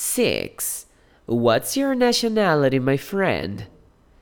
6. 0.00 0.86
What's 1.26 1.76
your 1.76 1.94
nationality, 1.94 2.78
my 2.78 2.96
friend? 2.96 3.66